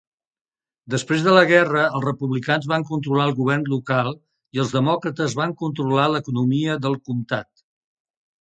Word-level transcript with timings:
Després 0.93 1.25
de 1.25 1.33
la 1.35 1.43
guerra, 1.49 1.83
els 1.99 2.05
republicans 2.07 2.65
van 2.71 2.85
controlar 2.91 3.27
el 3.31 3.33
govern 3.41 3.67
local 3.75 4.11
i 4.59 4.63
els 4.65 4.73
demòcrates 4.79 5.37
van 5.43 5.55
controlar 5.63 6.07
l"economia 6.13 6.83
del 6.87 7.01
comtat. 7.11 7.67